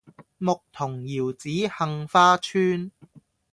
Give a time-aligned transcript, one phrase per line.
[0.03, 0.05] 牧童
[1.01, 2.91] 遙指杏花村